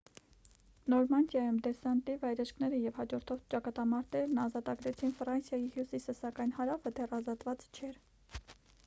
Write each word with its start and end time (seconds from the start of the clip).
նորմանդիայում 0.91 1.57
դեսանտի 1.65 2.15
վայրէջքները 2.23 2.79
և 2.85 2.97
հաջորդող 3.01 3.43
ճակատամարտերն 3.55 4.41
ազատագրեցին 4.45 5.13
ֆրանսիայի 5.21 5.69
հյուսիսը 5.77 6.17
սակայն 6.21 6.57
հարավը 6.63 6.95
դեռ 7.01 7.15
ազատված 7.19 7.69
չէր 7.69 8.01